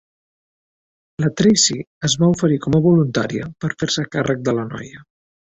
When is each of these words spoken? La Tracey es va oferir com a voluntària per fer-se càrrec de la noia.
La 1.23 1.29
Tracey 1.41 1.83
es 2.09 2.15
va 2.23 2.31
oferir 2.37 2.57
com 2.65 2.79
a 2.79 2.81
voluntària 2.87 3.51
per 3.67 3.71
fer-se 3.85 4.09
càrrec 4.17 4.43
de 4.49 4.59
la 4.63 4.67
noia. 4.75 5.07